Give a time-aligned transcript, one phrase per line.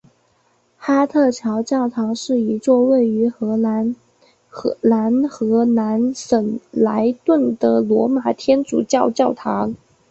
[0.77, 3.95] 哈特桥教堂是一座位于荷兰
[4.81, 9.75] 南荷兰省莱顿的罗马天主教教堂。